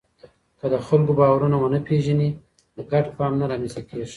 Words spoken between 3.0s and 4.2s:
فهم نه رامنځته کېږي.